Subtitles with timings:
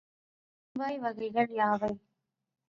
[0.75, 1.91] மின்வாய் வகைகள் யாவை?